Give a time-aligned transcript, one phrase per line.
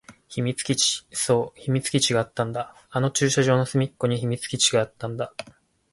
[0.29, 1.05] 秘密基地。
[1.11, 2.75] そう、秘密基地があったんだ。
[2.89, 5.31] あの駐車場の隅っこに秘密基地があったんだ。